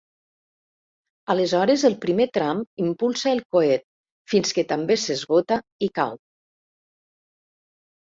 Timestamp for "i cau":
5.91-6.21